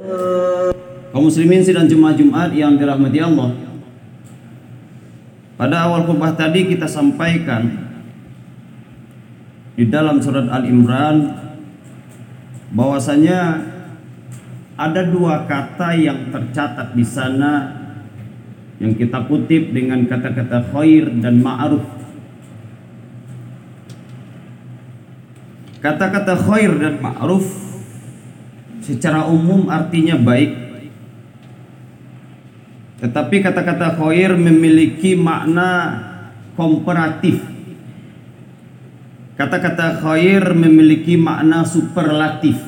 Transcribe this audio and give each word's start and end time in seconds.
kaum 0.00 1.28
muslimin 1.28 1.60
sidang 1.60 1.84
Jumat 1.84 2.16
Jumat 2.16 2.50
yang 2.56 2.80
dirahmati 2.80 3.20
Allah. 3.20 3.52
Pada 5.60 5.84
awal 5.84 6.08
khutbah 6.08 6.32
tadi 6.32 6.72
kita 6.72 6.88
sampaikan 6.88 7.68
di 9.76 9.84
dalam 9.92 10.16
surat 10.24 10.48
Al-Imran 10.48 11.36
bahwasanya 12.72 13.68
ada 14.80 15.02
dua 15.04 15.44
kata 15.44 15.92
yang 16.00 16.32
tercatat 16.32 16.96
di 16.96 17.04
sana 17.04 17.76
yang 18.80 18.96
kita 18.96 19.28
kutip 19.28 19.76
dengan 19.76 20.08
kata-kata 20.08 20.72
khair 20.72 21.12
dan 21.20 21.44
ma'ruf. 21.44 21.84
Kata-kata 25.84 26.32
khair 26.40 26.72
dan 26.80 27.04
ma'ruf 27.04 27.69
secara 28.80 29.28
umum 29.28 29.68
artinya 29.68 30.16
baik. 30.16 30.50
Tetapi 33.00 33.36
kata-kata 33.40 33.96
khair 33.96 34.36
memiliki 34.36 35.16
makna 35.16 35.96
komparatif. 36.52 37.40
Kata-kata 39.40 40.04
khair 40.04 40.52
memiliki 40.52 41.16
makna 41.16 41.64
superlatif 41.64 42.60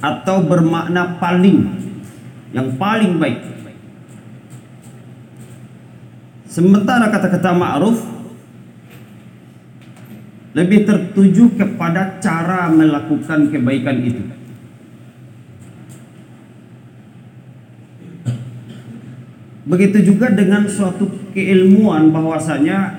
atau 0.00 0.42
bermakna 0.42 1.20
paling 1.22 1.70
yang 2.50 2.74
paling 2.74 3.14
baik. 3.20 3.38
Sementara 6.50 7.14
kata-kata 7.14 7.54
ma'ruf 7.54 8.02
lebih 10.50 10.82
tertuju 10.82 11.54
kepada 11.54 12.18
cara 12.18 12.66
melakukan 12.70 13.50
kebaikan 13.54 13.98
itu. 14.02 14.24
Begitu 19.70 20.02
juga 20.02 20.34
dengan 20.34 20.66
suatu 20.66 21.06
keilmuan 21.30 22.10
bahwasanya 22.10 22.98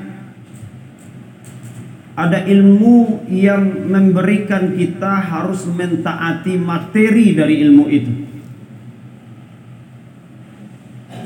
ada 2.15 2.47
ilmu 2.47 3.27
yang 3.27 3.91
memberikan 3.91 4.71
kita 4.75 5.19
harus 5.19 5.67
mentaati 5.67 6.55
materi 6.55 7.35
dari 7.35 7.55
ilmu 7.67 7.85
itu. 7.91 8.13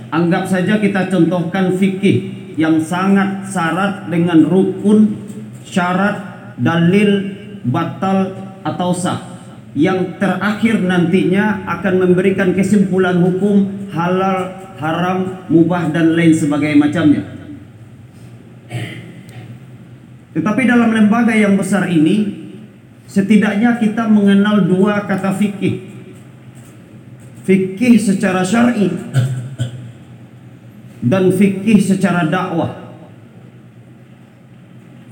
Anggap 0.10 0.48
saja 0.48 0.80
kita 0.80 1.12
contohkan 1.12 1.76
fikih 1.76 2.18
yang 2.56 2.80
sangat 2.80 3.52
syarat 3.52 4.08
dengan 4.08 4.48
rukun, 4.48 5.28
syarat, 5.66 6.16
dalil, 6.62 7.36
batal 7.66 8.32
atau 8.62 8.94
sah. 8.94 9.36
Yang 9.76 10.22
terakhir 10.24 10.80
nantinya 10.80 11.68
akan 11.68 11.94
memberikan 12.08 12.56
kesimpulan 12.56 13.20
hukum 13.20 13.90
halal, 13.92 14.56
haram, 14.80 15.44
mubah 15.52 15.92
dan 15.92 16.16
lain 16.16 16.32
sebagainya 16.32 16.80
macamnya. 16.80 17.24
Tetapi 20.32 20.62
dalam 20.68 20.96
lembaga 20.96 21.36
yang 21.36 21.60
besar 21.60 21.92
ini 21.92 22.48
setidaknya 23.08 23.80
kita 23.80 24.08
mengenal 24.08 24.64
dua 24.64 25.04
kata 25.04 25.36
fikih. 25.36 25.92
Fikih 27.44 27.96
secara 28.00 28.42
syar'i 28.44 28.90
dan 31.04 31.30
fikih 31.36 31.80
secara 31.84 32.28
dakwah. 32.28 32.85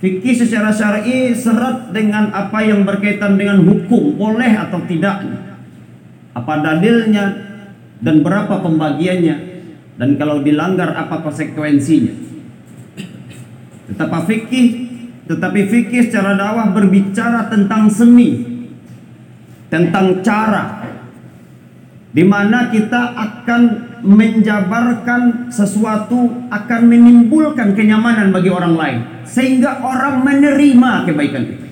Fikih 0.03 0.35
secara 0.35 0.67
syar'i 0.75 1.31
serat 1.31 1.95
dengan 1.95 2.27
apa 2.35 2.59
yang 2.59 2.83
berkaitan 2.83 3.39
dengan 3.39 3.63
hukum, 3.63 4.19
boleh 4.19 4.51
atau 4.51 4.83
tidak. 4.83 5.23
Apa 6.35 6.59
dalilnya 6.59 7.31
dan 8.03 8.19
berapa 8.19 8.59
pembagiannya 8.59 9.35
dan 9.95 10.19
kalau 10.19 10.43
dilanggar 10.43 10.91
apa 10.91 11.23
konsekuensinya. 11.23 12.19
Tetapi 13.95 14.17
fikih 14.27 14.67
tetapi 15.23 15.71
fikih 15.71 16.11
secara 16.11 16.35
dakwah 16.35 16.75
berbicara 16.75 17.47
tentang 17.47 17.87
seni, 17.87 18.43
tentang 19.71 20.19
cara 20.19 20.83
di 22.11 22.27
mana 22.27 22.67
kita 22.67 23.15
akan 23.15 23.61
menjabarkan 24.03 25.47
sesuatu 25.47 26.47
akan 26.51 26.81
menimbulkan 26.91 27.71
kenyamanan 27.71 28.35
bagi 28.35 28.51
orang 28.51 28.75
lain 28.75 28.99
sehingga 29.23 29.79
orang 29.79 30.21
menerima 30.27 31.07
kebaikan 31.07 31.43
itu. 31.47 31.63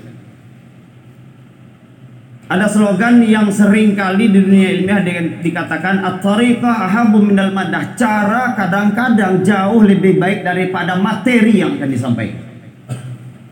Ada 2.52 2.68
slogan 2.68 3.24
yang 3.24 3.48
sering 3.48 3.96
kali 3.96 4.28
di 4.28 4.44
dunia 4.44 4.76
ilmiah 4.76 5.00
dikatakan 5.40 6.04
at-tariqah 6.04 6.84
ahabu 6.84 7.24
minal 7.24 7.56
madah. 7.56 7.96
Cara 7.96 8.52
kadang-kadang 8.60 9.40
jauh 9.40 9.80
lebih 9.88 10.20
baik 10.20 10.44
daripada 10.44 11.00
materi 11.00 11.64
yang 11.64 11.80
akan 11.80 11.88
disampaikan. 11.88 12.44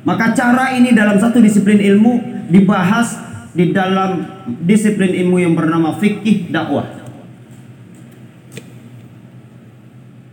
Maka 0.03 0.35
cara 0.35 0.75
ini 0.75 0.91
dalam 0.91 1.15
satu 1.15 1.39
disiplin 1.39 1.79
ilmu 1.79 2.43
dibahas 2.51 3.15
di 3.55 3.71
dalam 3.71 4.27
disiplin 4.67 5.15
ilmu 5.15 5.47
yang 5.47 5.55
bernama 5.55 5.95
fikih 5.95 6.51
dakwah. 6.51 6.98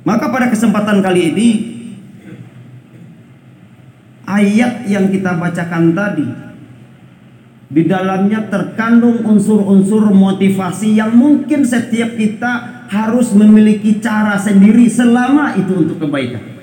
Maka 0.06 0.30
pada 0.30 0.46
kesempatan 0.46 1.02
kali 1.02 1.34
ini 1.34 1.48
ayat 4.22 4.86
yang 4.86 5.10
kita 5.10 5.34
bacakan 5.34 5.98
tadi 5.98 6.26
di 7.66 7.82
dalamnya 7.90 8.46
terkandung 8.46 9.26
unsur-unsur 9.26 10.14
motivasi 10.14 10.94
yang 10.94 11.10
mungkin 11.10 11.66
setiap 11.66 12.14
kita 12.14 12.86
harus 12.86 13.34
memiliki 13.34 13.98
cara 13.98 14.38
sendiri 14.38 14.86
selama 14.86 15.58
itu 15.58 15.74
untuk 15.74 15.98
kebaikan. 15.98 16.54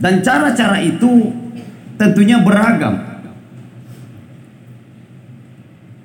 Dan 0.00 0.24
cara-cara 0.24 0.80
itu 0.80 1.36
tentunya 2.00 2.40
beragam. 2.40 3.12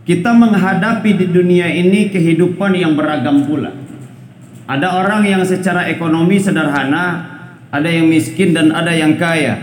Kita 0.03 0.35
menghadapi 0.35 1.11
di 1.15 1.25
dunia 1.31 1.71
ini 1.71 2.11
kehidupan 2.11 2.75
yang 2.75 2.99
beragam 2.99 3.47
pula. 3.47 3.86
Ada 4.67 4.87
orang 4.99 5.23
yang 5.23 5.43
secara 5.47 5.87
ekonomi 5.87 6.35
sederhana, 6.35 7.23
ada 7.71 7.87
yang 7.87 8.11
miskin 8.11 8.51
dan 8.51 8.75
ada 8.75 8.91
yang 8.91 9.15
kaya. 9.15 9.55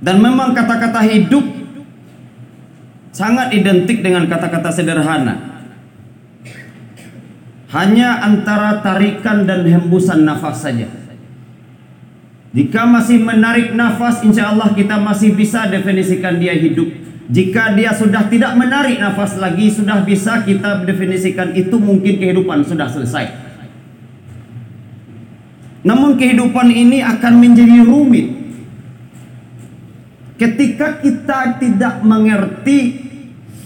Dan 0.00 0.24
memang 0.24 0.56
kata-kata 0.56 1.04
hidup 1.04 1.44
sangat 3.12 3.52
identik 3.52 4.00
dengan 4.00 4.24
kata-kata 4.24 4.72
sederhana. 4.72 5.64
Hanya 7.76 8.24
antara 8.24 8.80
tarikan 8.80 9.44
dan 9.44 9.68
hembusan 9.68 10.24
nafas 10.24 10.64
saja. 10.64 10.88
Jika 12.56 12.88
masih 12.88 13.20
menarik 13.20 13.76
nafas, 13.76 14.24
insya 14.24 14.48
Allah 14.48 14.72
kita 14.72 14.96
masih 14.96 15.36
bisa 15.36 15.68
definisikan 15.68 16.40
dia 16.40 16.56
hidup. 16.56 16.88
Jika 17.26 17.74
dia 17.74 17.90
sudah 17.90 18.30
tidak 18.30 18.54
menarik 18.54 19.02
nafas 19.02 19.34
lagi, 19.34 19.66
sudah 19.66 20.06
bisa 20.06 20.46
kita 20.46 20.86
definisikan 20.86 21.50
itu 21.58 21.74
mungkin 21.74 22.22
kehidupan 22.22 22.62
sudah 22.62 22.86
selesai. 22.86 23.26
Namun 25.82 26.18
kehidupan 26.18 26.70
ini 26.70 27.02
akan 27.02 27.34
menjadi 27.38 27.82
rumit 27.86 28.26
ketika 30.36 30.98
kita 31.02 31.62
tidak 31.62 32.02
mengerti 32.02 33.06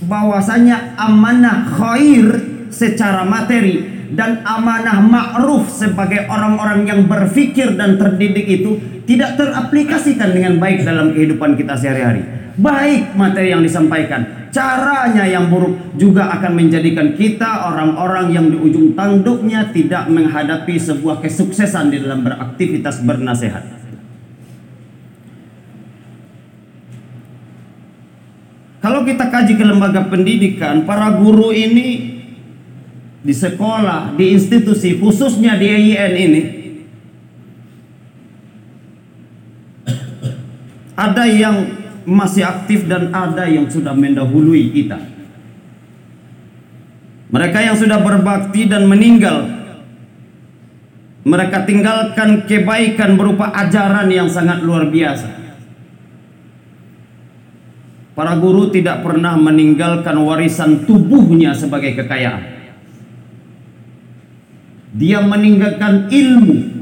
bahwasanya 0.05 0.97
amanah 0.97 1.69
khair 1.69 2.29
secara 2.73 3.25
materi 3.25 4.09
dan 4.11 4.43
amanah 4.43 5.01
ma'ruf 5.05 5.69
sebagai 5.69 6.27
orang-orang 6.27 6.89
yang 6.89 7.01
berfikir 7.07 7.77
dan 7.77 7.97
terdidik 8.01 8.47
itu 8.47 8.81
tidak 9.05 9.37
teraplikasikan 9.37 10.33
dengan 10.33 10.57
baik 10.57 10.83
dalam 10.83 11.13
kehidupan 11.13 11.59
kita 11.59 11.75
sehari-hari. 11.77 12.40
Baik 12.61 13.17
materi 13.17 13.57
yang 13.57 13.65
disampaikan, 13.65 14.53
caranya 14.53 15.25
yang 15.25 15.49
buruk 15.49 15.97
juga 15.97 16.29
akan 16.37 16.53
menjadikan 16.61 17.17
kita 17.17 17.73
orang-orang 17.73 18.37
yang 18.37 18.47
di 18.53 18.61
ujung 18.61 18.93
tanduknya 18.93 19.73
tidak 19.73 20.13
menghadapi 20.13 20.77
sebuah 20.77 21.25
kesuksesan 21.25 21.89
di 21.89 22.05
dalam 22.05 22.21
beraktivitas 22.21 23.01
bernasehat. 23.01 23.65
Kalau 28.85 29.09
kita 29.09 29.33
kaji 29.33 29.57
ke 29.57 29.65
lembaga 29.65 30.05
pendidikan, 30.13 30.85
para 30.85 31.17
guru 31.17 31.57
ini 31.57 32.21
di 33.25 33.33
sekolah, 33.33 34.17
di 34.21 34.37
institusi, 34.37 35.01
khususnya 35.01 35.57
di 35.57 35.65
IIN 35.69 36.15
ini, 36.17 36.43
ada 40.97 41.25
yang 41.25 41.80
masih 42.11 42.43
aktif 42.43 42.91
dan 42.91 43.15
ada 43.15 43.47
yang 43.47 43.71
sudah 43.71 43.95
mendahului 43.95 44.75
kita. 44.75 44.99
Mereka 47.31 47.59
yang 47.63 47.79
sudah 47.79 48.03
berbakti 48.03 48.67
dan 48.67 48.91
meninggal, 48.91 49.47
mereka 51.23 51.63
tinggalkan 51.63 52.49
kebaikan 52.49 53.15
berupa 53.15 53.55
ajaran 53.55 54.11
yang 54.11 54.27
sangat 54.27 54.67
luar 54.67 54.91
biasa. 54.91 55.39
Para 58.19 58.35
guru 58.37 58.69
tidak 58.75 59.07
pernah 59.07 59.39
meninggalkan 59.39 60.19
warisan 60.19 60.85
tubuhnya 60.85 61.55
sebagai 61.55 61.95
kekayaan. 62.03 62.59
Dia 64.91 65.23
meninggalkan 65.23 66.11
ilmu. 66.11 66.80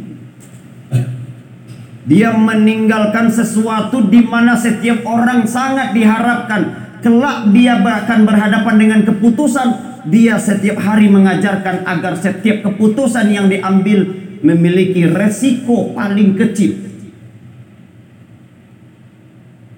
Dia 2.08 2.32
meninggalkan 2.32 3.28
sesuatu 3.28 4.00
di 4.08 4.25
mana 4.25 4.56
setiap 4.56 5.05
orang 5.05 5.44
sangat 5.44 5.93
diharapkan 5.93 6.88
kelak 7.05 7.52
dia 7.52 7.76
akan 7.76 8.25
berhadapan 8.25 8.75
dengan 8.81 9.00
keputusan. 9.05 9.69
Dia 10.08 10.40
setiap 10.40 10.81
hari 10.81 11.12
mengajarkan 11.12 11.84
agar 11.84 12.16
setiap 12.16 12.64
keputusan 12.64 13.28
yang 13.28 13.52
diambil 13.52 14.08
memiliki 14.40 15.05
resiko 15.05 15.93
paling 15.93 16.32
kecil. 16.32 16.88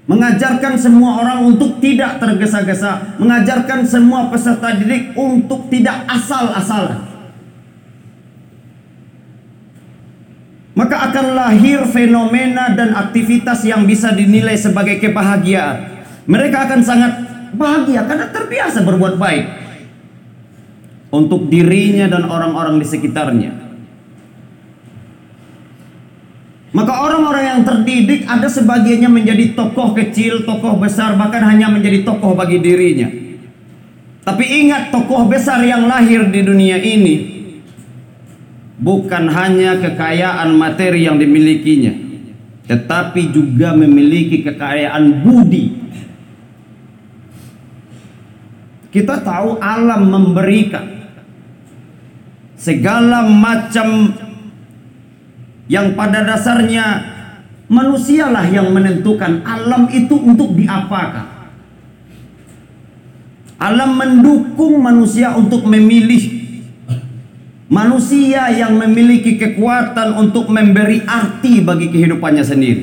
Mengajarkan 0.06 0.78
semua 0.78 1.22
orang 1.22 1.50
untuk 1.50 1.82
tidak 1.82 2.22
tergesa-gesa, 2.22 3.18
mengajarkan 3.18 3.82
semua 3.82 4.30
peserta 4.30 4.78
didik 4.78 5.18
untuk 5.18 5.66
tidak 5.66 6.06
asal-asalan. 6.06 7.09
Maka 10.80 11.12
akan 11.12 11.36
lahir 11.36 11.84
fenomena 11.92 12.72
dan 12.72 12.96
aktivitas 12.96 13.60
yang 13.68 13.84
bisa 13.84 14.16
dinilai 14.16 14.56
sebagai 14.56 14.96
kebahagiaan. 14.96 16.08
Mereka 16.24 16.56
akan 16.56 16.80
sangat 16.80 17.12
bahagia 17.52 18.08
karena 18.08 18.32
terbiasa 18.32 18.80
berbuat 18.88 19.20
baik 19.20 19.44
untuk 21.12 21.52
dirinya 21.52 22.08
dan 22.08 22.24
orang-orang 22.24 22.80
di 22.80 22.86
sekitarnya. 22.88 23.52
Maka 26.72 26.92
orang-orang 27.04 27.44
yang 27.44 27.60
terdidik 27.60 28.24
ada 28.24 28.48
sebagiannya 28.48 29.10
menjadi 29.12 29.52
tokoh 29.52 29.92
kecil, 29.92 30.48
tokoh 30.48 30.80
besar, 30.80 31.12
bahkan 31.12 31.44
hanya 31.44 31.68
menjadi 31.68 32.08
tokoh 32.08 32.32
bagi 32.32 32.56
dirinya. 32.56 33.12
Tapi 34.24 34.44
ingat 34.64 34.88
tokoh 34.88 35.28
besar 35.28 35.60
yang 35.60 35.84
lahir 35.84 36.24
di 36.32 36.40
dunia 36.40 36.80
ini 36.80 37.39
bukan 38.80 39.28
hanya 39.28 39.76
kekayaan 39.76 40.56
materi 40.56 41.04
yang 41.04 41.20
dimilikinya, 41.20 41.92
tetapi 42.66 43.28
juga 43.30 43.76
memiliki 43.76 44.40
kekayaan 44.40 45.20
budi. 45.20 45.78
Kita 48.90 49.22
tahu 49.22 49.62
alam 49.62 50.10
memberikan 50.10 50.82
segala 52.58 53.22
macam 53.22 54.10
yang 55.70 55.94
pada 55.94 56.26
dasarnya 56.26 57.06
manusialah 57.70 58.50
yang 58.50 58.74
menentukan 58.74 59.46
alam 59.46 59.86
itu 59.94 60.18
untuk 60.18 60.58
diapakan. 60.58 61.38
Alam 63.60 63.94
mendukung 63.94 64.82
manusia 64.82 65.36
untuk 65.38 65.68
memilih. 65.68 66.39
Manusia 67.70 68.50
yang 68.50 68.74
memiliki 68.74 69.38
kekuatan 69.38 70.18
untuk 70.18 70.50
memberi 70.50 71.06
arti 71.06 71.62
bagi 71.62 71.86
kehidupannya 71.86 72.42
sendiri. 72.42 72.82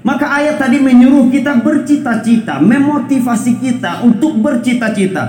Maka 0.00 0.32
ayat 0.32 0.56
tadi 0.56 0.80
menyuruh 0.80 1.28
kita 1.28 1.60
bercita-cita, 1.60 2.56
memotivasi 2.56 3.60
kita 3.60 4.00
untuk 4.00 4.40
bercita-cita. 4.40 5.28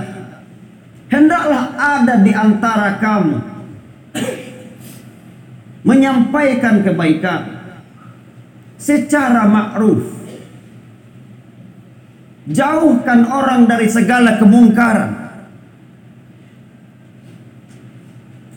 Hendaklah 1.12 1.76
ada 1.76 2.24
di 2.24 2.32
antara 2.32 2.96
kamu 2.96 3.36
menyampaikan 5.84 6.80
kebaikan 6.80 7.40
secara 8.78 9.44
makruf. 9.50 10.08
Jauhkan 12.48 13.28
orang 13.28 13.68
dari 13.68 13.92
segala 13.92 14.40
kemungkaran. 14.40 15.17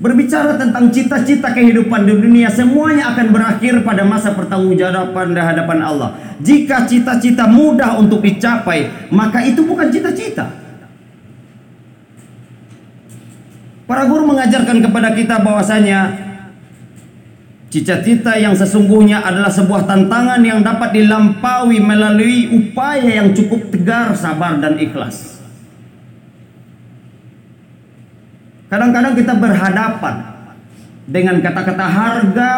Berbicara 0.02 0.58
tentang 0.58 0.90
cita-cita 0.90 1.54
kehidupan 1.54 2.10
di 2.10 2.18
dunia 2.18 2.50
semuanya 2.50 3.14
akan 3.14 3.28
berakhir 3.30 3.86
pada 3.86 4.02
masa 4.02 4.34
pertanggungjawaban 4.34 5.38
di 5.38 5.42
hadapan 5.42 5.80
Allah. 5.86 6.18
Jika 6.42 6.90
cita-cita 6.90 7.46
mudah 7.46 8.02
untuk 8.02 8.26
dicapai, 8.26 9.14
maka 9.14 9.46
itu 9.46 9.62
bukan 9.62 9.94
cita-cita. 9.94 10.50
Para 13.86 14.10
guru 14.10 14.26
mengajarkan 14.26 14.82
kepada 14.82 15.14
kita 15.14 15.38
bahwasanya 15.38 16.32
Cita-cita 17.72 18.36
yang 18.36 18.52
sesungguhnya 18.52 19.24
adalah 19.24 19.48
sebuah 19.48 19.88
tantangan 19.88 20.44
yang 20.44 20.60
dapat 20.60 20.92
dilampaui 20.92 21.80
melalui 21.80 22.52
upaya 22.52 23.24
yang 23.24 23.32
cukup 23.32 23.72
tegar, 23.72 24.12
sabar, 24.12 24.60
dan 24.60 24.76
ikhlas. 24.76 25.31
Kadang-kadang 28.72 29.20
kita 29.20 29.36
berhadapan 29.36 30.16
dengan 31.04 31.44
kata-kata 31.44 31.86
harga 31.92 32.52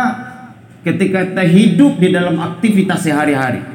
ketika 0.86 1.26
kita 1.26 1.42
hidup 1.50 1.98
di 1.98 2.14
dalam 2.14 2.38
aktivitas 2.38 3.02
sehari-hari. 3.02 3.66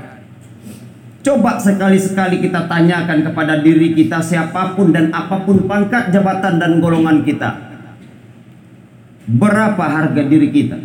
Coba 1.26 1.58
sekali-sekali 1.58 2.38
kita 2.38 2.70
tanyakan 2.70 3.26
kepada 3.26 3.58
diri 3.58 3.90
kita 3.90 4.22
siapa 4.22 4.78
pun 4.78 4.94
dan 4.94 5.10
apa 5.10 5.42
pun 5.42 5.66
pangkat 5.66 6.14
jabatan 6.14 6.62
dan 6.62 6.78
golongan 6.78 7.26
kita. 7.26 7.58
Berapa 9.26 9.82
harga 9.82 10.22
diri 10.22 10.48
kita? 10.54 10.78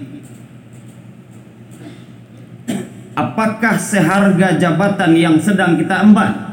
Apakah 3.13 3.77
seharga 3.77 4.57
jabatan 4.57 5.13
yang 5.13 5.37
sedang 5.37 5.77
kita 5.77 6.01
emban? 6.01 6.52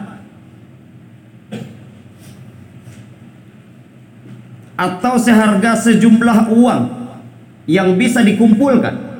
Atau 4.81 5.21
seharga 5.21 5.77
sejumlah 5.77 6.57
uang 6.57 6.83
yang 7.69 8.01
bisa 8.01 8.25
dikumpulkan? 8.25 9.13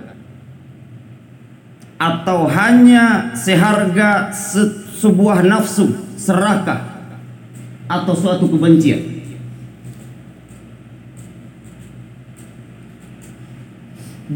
Atau 2.01 2.49
hanya 2.49 3.37
seharga 3.37 4.33
se 4.33 4.89
sebuah 5.05 5.45
nafsu, 5.45 5.93
serakah, 6.17 6.81
atau 7.89 8.17
suatu 8.17 8.49
kebencian? 8.49 9.21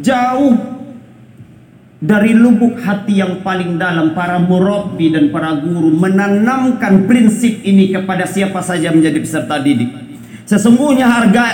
Jauh 0.05 0.75
dari 2.05 2.37
lubuk 2.37 2.85
hati 2.85 3.25
yang 3.25 3.41
paling 3.41 3.81
dalam 3.81 4.13
para 4.13 4.37
murabbi 4.37 5.09
dan 5.09 5.33
para 5.33 5.57
guru 5.57 5.89
menanamkan 5.89 7.09
prinsip 7.09 7.65
ini 7.65 7.97
kepada 7.97 8.29
siapa 8.29 8.61
saja 8.61 8.93
menjadi 8.93 9.25
peserta 9.25 9.57
didik. 9.57 10.04
Sesungguhnya 10.45 11.09
harga 11.09 11.45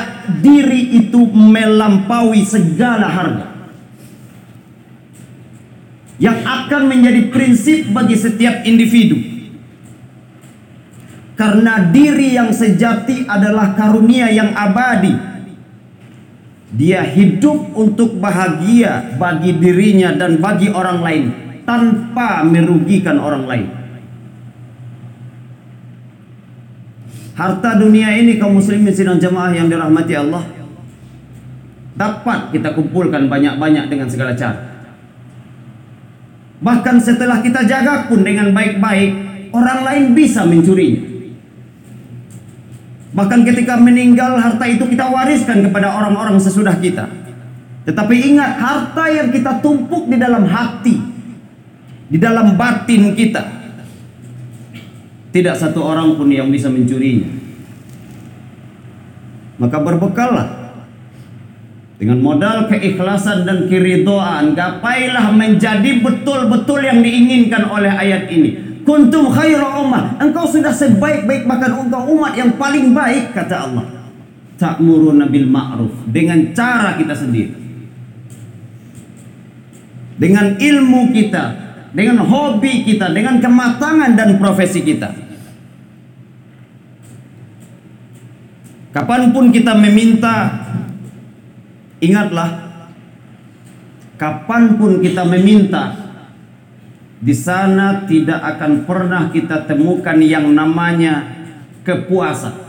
diri 0.42 0.99
itu 0.99 1.25
melampaui 1.30 2.42
segala 2.42 3.06
harga. 3.06 3.47
Yang 6.20 6.38
akan 6.44 6.82
menjadi 6.90 7.23
prinsip 7.32 7.88
bagi 7.94 8.18
setiap 8.18 8.66
individu. 8.66 9.16
Karena 11.38 11.88
diri 11.88 12.37
yang 12.37 12.52
sejati 12.52 13.25
adalah 13.25 13.73
karunia 13.73 14.28
yang 14.28 14.52
abadi 14.52 15.30
dia 16.70 17.02
hidup 17.02 17.75
untuk 17.75 18.23
bahagia 18.23 19.18
bagi 19.18 19.59
dirinya 19.59 20.14
dan 20.14 20.38
bagi 20.38 20.70
orang 20.70 21.02
lain 21.02 21.25
tanpa 21.66 22.47
merugikan 22.47 23.18
orang 23.18 23.44
lain. 23.47 23.66
Harta 27.40 27.80
dunia 27.80 28.12
ini 28.20 28.37
kaum 28.37 28.61
muslimin 28.61 28.92
sidang 28.92 29.16
jemaah 29.16 29.49
yang 29.56 29.73
dirahmati 29.73 30.12
Allah 30.12 30.44
dapat 31.97 32.52
kita 32.52 32.76
kumpulkan 32.76 33.32
banyak-banyak 33.32 33.88
dengan 33.88 34.12
segala 34.12 34.37
cara. 34.37 34.61
Bahkan 36.61 37.00
setelah 37.00 37.40
kita 37.40 37.64
jaga 37.64 38.12
pun 38.12 38.20
dengan 38.20 38.52
baik-baik, 38.52 39.11
orang 39.56 39.80
lain 39.88 40.04
bisa 40.12 40.44
mencurinya. 40.44 41.00
Bahkan 43.16 43.40
ketika 43.49 43.80
meninggal 43.80 44.37
harta 44.37 44.68
itu 44.68 44.85
kita 44.85 45.09
wariskan 45.09 45.64
kepada 45.64 45.97
orang-orang 45.97 46.37
sesudah 46.37 46.76
kita. 46.76 47.09
Tetapi 47.88 48.37
ingat 48.37 48.61
harta 48.61 49.09
yang 49.09 49.32
kita 49.32 49.64
tumpuk 49.64 50.12
di 50.12 50.20
dalam 50.20 50.44
hati, 50.44 51.00
di 52.04 52.20
dalam 52.20 52.52
batin 52.61 53.16
kita. 53.16 53.60
Tidak 55.30 55.54
satu 55.54 55.80
orang 55.87 56.18
pun 56.18 56.26
yang 56.26 56.50
bisa 56.50 56.66
mencurinya. 56.66 57.30
Maka 59.60 59.76
berbekallah 59.78 60.60
dengan 62.00 62.16
modal 62.25 62.64
keikhlasan 62.64 63.44
dan 63.44 63.68
keridoan, 63.68 64.56
gapailah 64.56 65.37
menjadi 65.37 66.00
betul-betul 66.00 66.80
yang 66.80 67.04
diinginkan 67.04 67.68
oleh 67.68 67.92
ayat 67.92 68.25
ini. 68.32 68.80
Kuntum 68.88 69.28
khaira 69.28 69.84
ummah. 69.84 70.16
Engkau 70.16 70.49
sudah 70.49 70.72
sebaik-baik 70.72 71.44
bahkan 71.44 71.76
engkau 71.76 72.08
umat 72.16 72.32
yang 72.40 72.56
paling 72.56 72.96
baik 72.96 73.37
kata 73.37 73.68
Allah. 73.68 73.84
Ta'muruna 74.56 75.28
bil 75.28 75.44
ma'ruf. 75.44 75.92
Dengan 76.08 76.56
cara 76.56 76.96
kita 76.96 77.12
sendiri. 77.12 77.52
Dengan 80.16 80.56
ilmu 80.56 81.12
kita 81.12 81.60
dengan 81.90 82.23
hobi 82.23 82.87
kita, 82.87 83.11
dengan 83.11 83.42
kematangan 83.42 84.14
dan 84.14 84.38
profesi 84.38 84.82
kita. 84.82 85.11
Kapan 88.90 89.30
pun 89.30 89.54
kita 89.54 89.75
meminta, 89.78 90.66
ingatlah, 92.02 92.82
kapan 94.18 94.75
pun 94.75 94.99
kita 94.99 95.23
meminta, 95.23 95.94
di 97.23 97.30
sana 97.37 98.02
tidak 98.11 98.42
akan 98.56 98.82
pernah 98.88 99.30
kita 99.30 99.70
temukan 99.70 100.18
yang 100.18 100.50
namanya 100.50 101.23
kepuasan. 101.87 102.66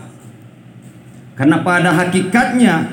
Karena 1.34 1.66
pada 1.66 1.90
hakikatnya 1.90 2.86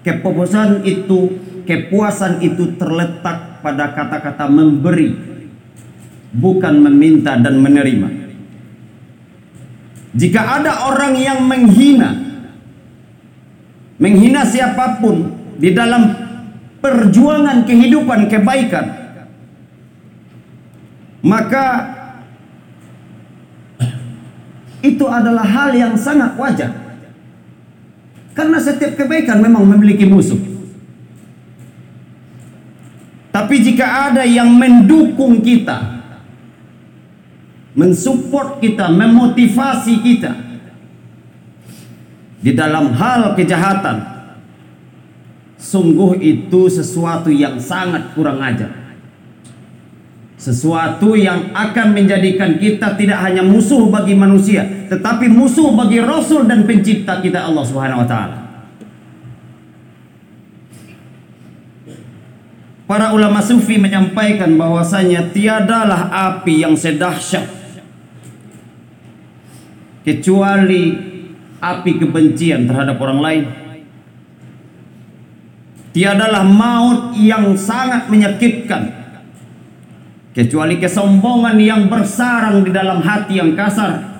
kepuasan 0.00 0.88
itu 0.88 1.36
kepuasan 1.68 2.40
itu 2.40 2.80
terletak 2.80 3.51
pada 3.62 3.94
kata-kata 3.94 4.50
memberi 4.50 5.14
bukan 6.34 6.74
meminta 6.82 7.38
dan 7.38 7.62
menerima. 7.62 8.08
Jika 10.12 10.60
ada 10.60 10.92
orang 10.92 11.16
yang 11.16 11.40
menghina 11.46 12.32
menghina 14.02 14.42
siapa 14.42 14.98
pun 14.98 15.30
di 15.62 15.70
dalam 15.70 16.10
perjuangan 16.82 17.62
kehidupan 17.62 18.26
kebaikan 18.26 18.86
maka 21.22 21.66
itu 24.82 25.06
adalah 25.06 25.46
hal 25.46 25.70
yang 25.70 25.94
sangat 25.94 26.34
wajar 26.34 26.74
karena 28.34 28.58
setiap 28.58 28.98
kebaikan 28.98 29.38
memang 29.38 29.62
memiliki 29.62 30.02
musuh 30.02 30.51
tapi 33.52 33.68
jika 33.68 34.08
ada 34.08 34.24
yang 34.24 34.48
mendukung 34.48 35.44
kita 35.44 36.00
mensupport 37.76 38.56
kita 38.64 38.88
memotivasi 38.88 40.00
kita 40.00 40.32
di 42.40 42.56
dalam 42.56 42.96
hal 42.96 43.36
kejahatan 43.36 44.08
sungguh 45.60 46.16
itu 46.24 46.72
sesuatu 46.72 47.28
yang 47.28 47.60
sangat 47.60 48.16
kurang 48.16 48.40
ajar. 48.40 48.72
Sesuatu 50.40 51.12
yang 51.12 51.52
akan 51.52 51.92
menjadikan 51.92 52.56
kita 52.56 52.96
tidak 52.96 53.20
hanya 53.20 53.44
musuh 53.44 53.84
bagi 53.92 54.16
manusia 54.16 54.64
tetapi 54.88 55.28
musuh 55.28 55.76
bagi 55.76 56.00
rasul 56.00 56.48
dan 56.48 56.64
pencipta 56.64 57.20
kita 57.20 57.52
Allah 57.52 57.68
Subhanahu 57.68 58.00
wa 58.00 58.08
taala 58.08 58.41
Para 62.92 63.08
ulama 63.16 63.40
sufi 63.40 63.80
menyampaikan 63.80 64.52
bahwasanya 64.60 65.32
tiadalah 65.32 66.12
api 66.12 66.60
yang 66.60 66.76
sedahsyat 66.76 67.48
kecuali 70.04 70.92
api 71.56 71.92
kebencian 71.96 72.68
terhadap 72.68 73.00
orang 73.00 73.20
lain. 73.24 73.44
Tiadalah 75.96 76.44
maut 76.44 77.16
yang 77.16 77.56
sangat 77.56 78.12
menyakitkan 78.12 78.92
kecuali 80.36 80.76
kesombongan 80.76 81.56
yang 81.64 81.88
bersarang 81.88 82.60
di 82.60 82.76
dalam 82.76 83.00
hati 83.00 83.40
yang 83.40 83.56
kasar. 83.56 84.11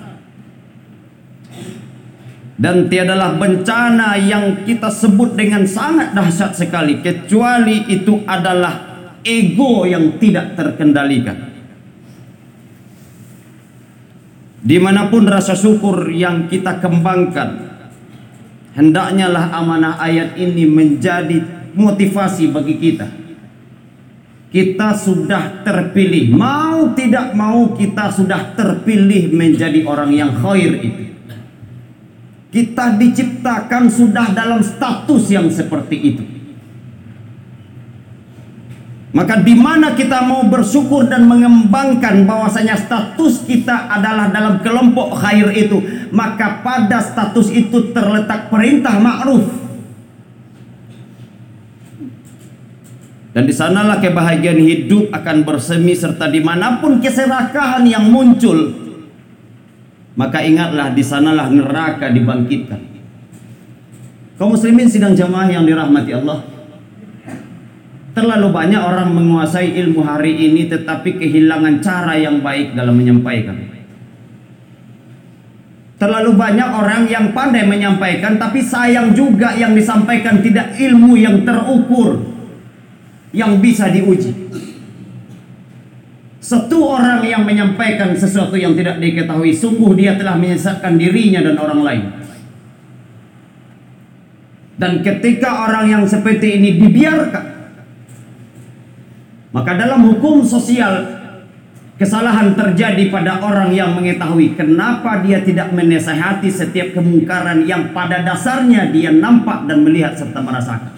Dan 2.63 2.87
tiadalah 2.87 3.35
bencana 3.35 4.15
yang 4.23 4.63
kita 4.63 4.87
sebut 4.87 5.35
dengan 5.35 5.67
sangat 5.67 6.15
dahsyat 6.15 6.55
sekali 6.55 7.03
kecuali 7.03 7.91
itu 7.91 8.23
adalah 8.23 9.03
ego 9.27 9.83
yang 9.83 10.15
tidak 10.23 10.55
terkendalikan. 10.55 11.51
Di 14.63 14.79
mana 14.79 15.11
pun 15.11 15.27
rasa 15.27 15.59
syukur 15.59 16.07
yang 16.15 16.47
kita 16.47 16.79
kembangkan 16.79 17.75
Hendaknya 18.79 19.27
lah 19.27 19.51
amanah 19.59 19.99
ayat 19.99 20.39
ini 20.39 20.71
menjadi 20.71 21.43
motivasi 21.75 22.55
bagi 22.55 22.79
kita 22.79 23.11
Kita 24.55 24.95
sudah 24.95 25.67
terpilih 25.67 26.31
Mau 26.31 26.95
tidak 26.95 27.35
mau 27.35 27.75
kita 27.75 28.15
sudah 28.15 28.55
terpilih 28.55 29.35
menjadi 29.35 29.83
orang 29.83 30.15
yang 30.15 30.31
khair 30.31 30.79
itu 30.79 31.12
Kita 32.53 33.01
diciptakan 33.01 33.89
sudah 33.89 34.37
dalam 34.37 34.61
status 34.61 35.33
yang 35.33 35.49
seperti 35.49 35.97
itu 35.97 36.25
maka 39.13 39.45
di 39.45 39.53
mana 39.53 39.93
kita 39.93 40.25
mau 40.25 40.41
bersyukur 40.49 41.05
dan 41.05 41.29
mengembangkan 41.29 42.25
bahwasanya 42.25 42.81
status 42.81 43.45
kita 43.45 43.93
adalah 43.93 44.33
dalam 44.33 44.65
kelompok 44.65 45.21
khair 45.21 45.53
itu, 45.53 45.85
maka 46.17 46.65
pada 46.65 47.05
status 47.05 47.53
itu 47.53 47.93
terletak 47.93 48.49
perintah 48.49 48.97
ma'ruf. 48.97 49.45
Dan 53.37 53.49
di 53.49 53.53
sanalah 53.53 54.01
kebahagiaan 54.01 54.61
hidup 54.61 55.13
akan 55.13 55.45
bersemi 55.45 55.93
serta 55.93 56.29
di 56.29 56.41
mana 56.41 56.81
pun 56.81 57.01
keserakahan 57.01 57.85
yang 57.85 58.09
muncul, 58.09 58.82
maka 60.15 60.45
ingatlah 60.45 60.93
di 60.93 61.01
sanalah 61.01 61.49
neraka 61.49 62.13
dibangkitkan. 62.13 62.81
Kaum 64.37 64.59
muslimin 64.59 64.91
sidang 64.91 65.17
jamaah 65.17 65.49
yang 65.49 65.65
dirahmati 65.65 66.13
Allah. 66.19 66.43
Terlalu 68.13 68.49
banyak 68.53 68.83
orang 68.83 69.09
menguasai 69.17 69.73
ilmu 69.73 70.05
hari 70.05 70.37
ini 70.37 70.69
tetapi 70.69 71.17
kehilangan 71.17 71.81
cara 71.81 72.13
yang 72.21 72.45
baik 72.45 72.77
dalam 72.77 72.93
menyampaikan. 72.93 73.57
Terlalu 75.97 76.35
banyak 76.35 76.67
orang 76.67 77.07
yang 77.07 77.31
pandai 77.31 77.63
menyampaikan 77.63 78.37
tapi 78.37 78.59
sayang 78.59 79.15
juga 79.15 79.55
yang 79.55 79.73
disampaikan 79.73 80.43
tidak 80.43 80.75
ilmu 80.75 81.15
yang 81.15 81.47
terukur 81.47 82.21
yang 83.31 83.63
bisa 83.63 83.89
diuji. 83.89 84.35
Satu 86.53 86.85
orang 86.85 87.25
yang 87.25 87.49
menyampaikan 87.49 88.13
sesuatu 88.13 88.61
yang 88.61 88.77
tidak 88.77 89.01
diketahui 89.01 89.57
sungguh 89.57 89.97
dia 89.97 90.21
telah 90.21 90.37
menyesatkan 90.37 91.01
dirinya 91.01 91.41
dan 91.41 91.57
orang 91.57 91.81
lain. 91.81 92.05
Dan 94.77 95.01
ketika 95.01 95.65
orang 95.65 95.89
yang 95.89 96.05
seperti 96.05 96.61
ini 96.61 96.77
dibiarkan 96.77 97.53
maka 99.53 99.77
dalam 99.77 100.13
hukum 100.13 100.45
sosial 100.45 101.23
kesalahan 102.01 102.57
terjadi 102.57 103.13
pada 103.13 103.41
orang 103.41 103.73
yang 103.73 103.97
mengetahui 103.97 104.53
kenapa 104.53 105.25
dia 105.25 105.45
tidak 105.45 105.73
menasehati 105.73 106.49
setiap 106.53 106.97
kemungkaran 106.97 107.65
yang 107.69 107.97
pada 107.97 108.25
dasarnya 108.25 108.93
dia 108.93 109.09
nampak 109.09 109.65
dan 109.69 109.85
melihat 109.85 110.17
serta 110.21 110.41
merasakan. 110.41 110.93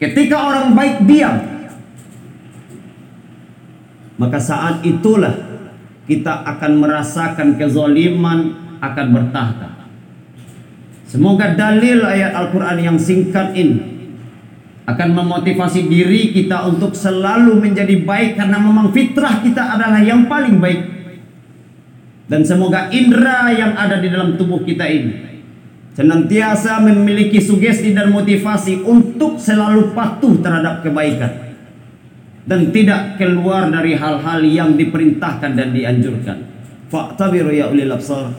Ketika 0.00 0.36
orang 0.36 0.72
baik 0.72 1.04
diam, 1.04 1.59
maka 4.20 4.36
saat 4.36 4.84
itulah 4.84 5.32
kita 6.04 6.44
akan 6.44 6.76
merasakan 6.76 7.56
kezaliman 7.56 8.52
akan 8.84 9.06
bertahta. 9.16 9.68
Semoga 11.08 11.56
dalil 11.56 12.04
ayat 12.04 12.36
Al-Quran 12.36 12.78
yang 12.84 12.98
singkat 13.00 13.56
ini 13.56 13.80
akan 14.84 15.08
memotivasi 15.16 15.88
diri 15.88 16.36
kita 16.36 16.68
untuk 16.68 16.92
selalu 16.92 17.56
menjadi 17.64 17.96
baik 18.04 18.36
karena 18.36 18.60
memang 18.60 18.92
fitrah 18.92 19.40
kita 19.40 19.80
adalah 19.80 20.04
yang 20.04 20.28
paling 20.28 20.60
baik. 20.60 20.82
Dan 22.28 22.44
semoga 22.44 22.92
indera 22.92 23.50
yang 23.56 23.72
ada 23.74 23.98
di 23.98 24.06
dalam 24.12 24.36
tubuh 24.36 24.62
kita 24.62 24.84
ini 24.86 25.32
senantiasa 25.96 26.78
memiliki 26.78 27.42
sugesti 27.42 27.90
dan 27.90 28.14
motivasi 28.14 28.86
untuk 28.86 29.40
selalu 29.42 29.90
patuh 29.96 30.38
terhadap 30.38 30.86
kebaikan 30.86 31.49
dan 32.44 32.72
tidak 32.72 33.20
keluar 33.20 33.68
dari 33.68 33.96
hal-hal 33.96 34.40
yang 34.44 34.76
diperintahkan 34.76 35.52
dan 35.56 35.72
dianjurkan. 35.76 36.38
Fa'tabiru 36.90 37.52
ya 37.52 37.68
ulil 37.70 37.92
absar. 37.92 38.32